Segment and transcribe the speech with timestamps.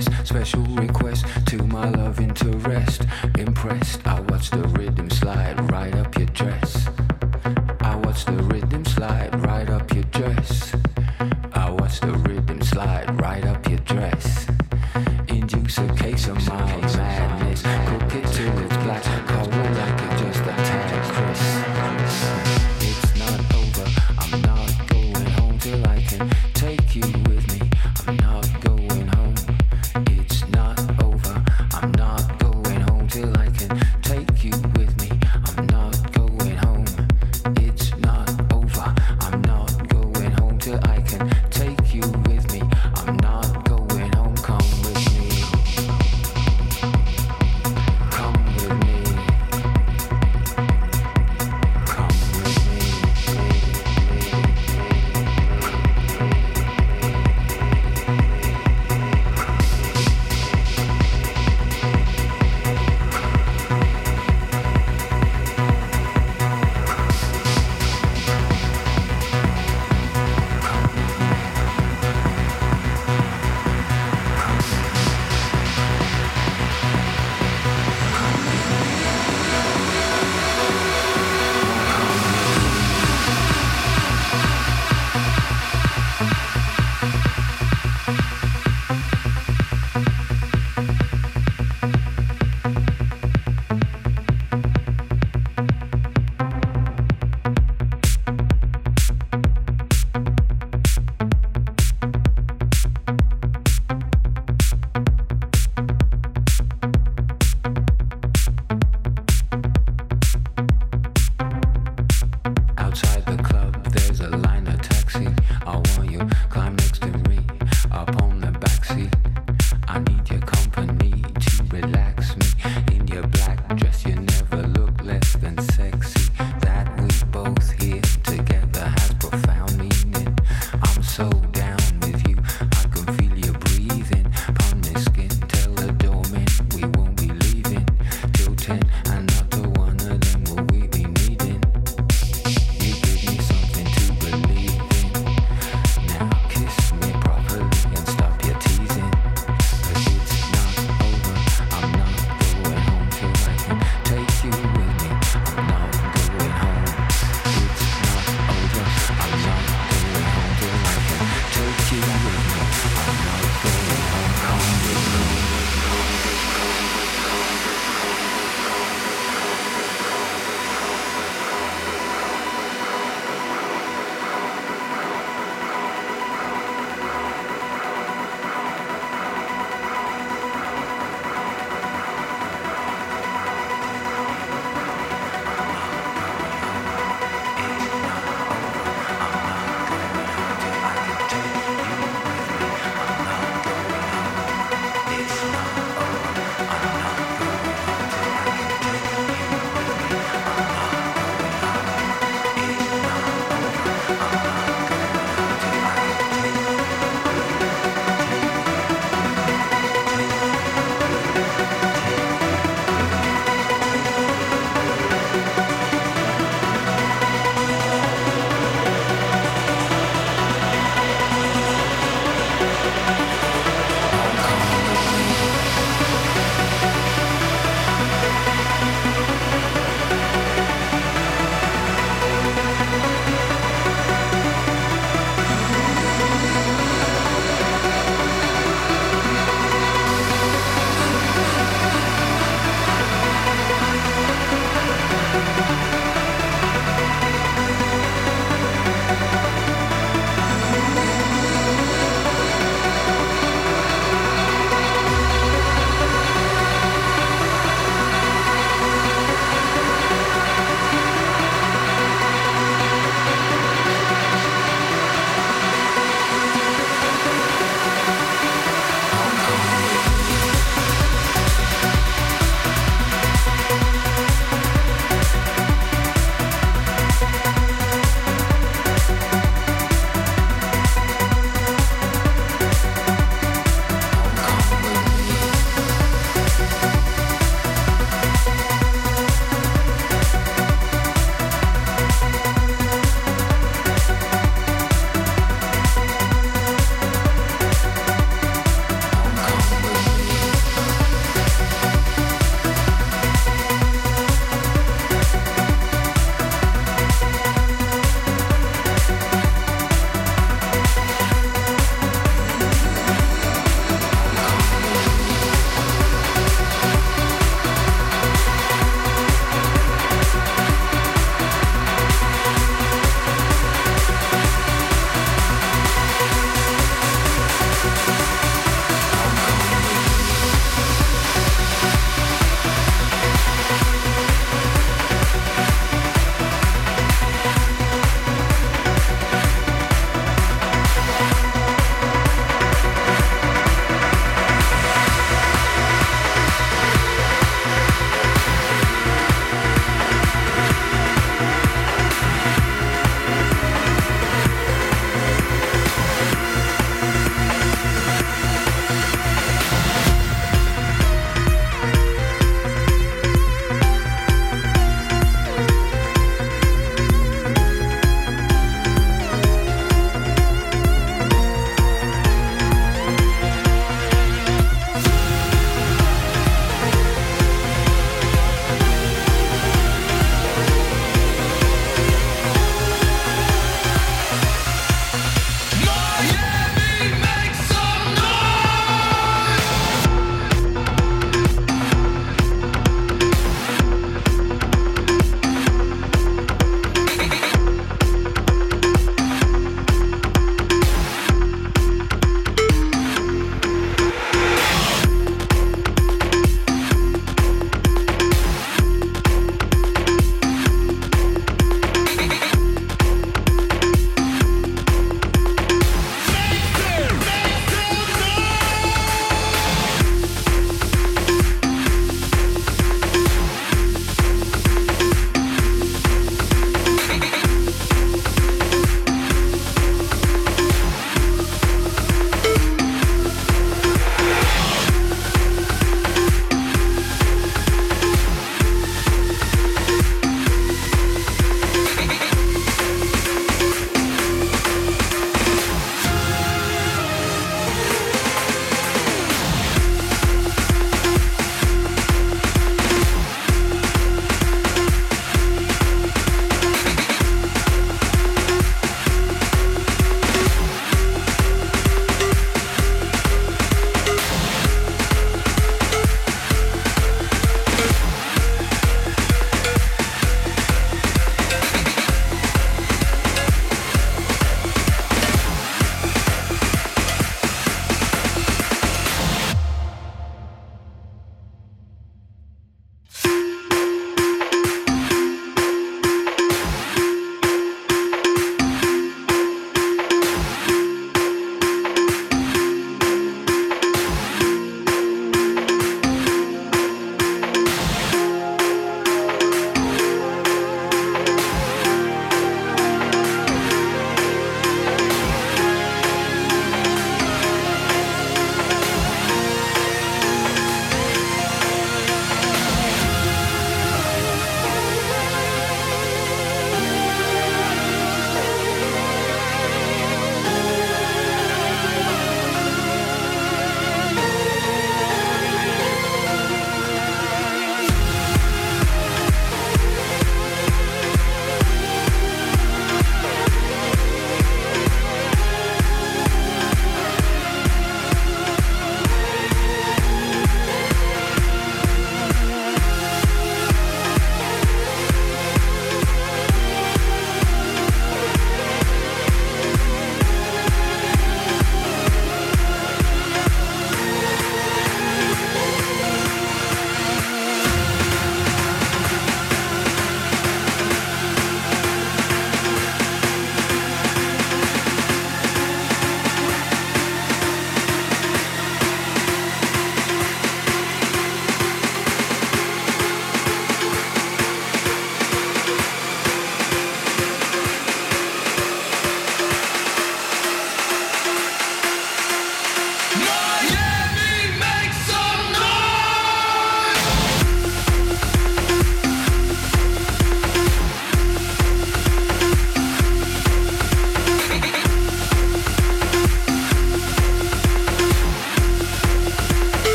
[0.00, 0.91] special ring.